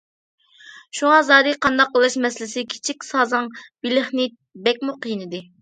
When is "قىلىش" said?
1.97-2.17